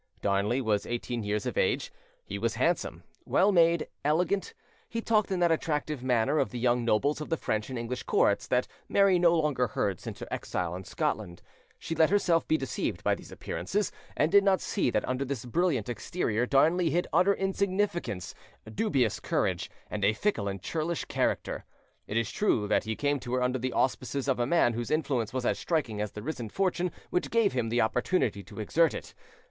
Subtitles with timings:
[0.23, 1.91] Darnley was eighteen years of age:
[2.25, 4.55] he was handsome, well made, elegant;
[4.89, 8.01] he talked in that attractive manner of the young nobles of the French and English
[8.01, 11.43] courts that Mary no longer heard since her exile in Scotland;
[11.77, 15.45] she let herself be deceived by these appearances, and did not see that under this
[15.45, 18.33] brilliant exterior Darnley hid utter insignificance,
[18.73, 21.63] dubious courage, and a fickle and churlish character.
[22.07, 24.89] It is true that he came to her under the auspices of a man whose
[24.89, 28.95] influence was as striking as the risen fortune which gave him the opportunity to exert
[28.95, 29.13] it.